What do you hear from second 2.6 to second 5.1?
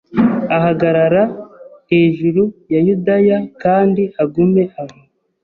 ya Yudaya Kandi agume aho